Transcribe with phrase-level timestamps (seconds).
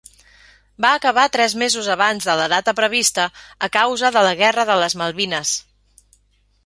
[0.85, 3.27] Va acabar tres mesos abans de la data prevista
[3.69, 5.53] a causa de la guerra de les Malvines.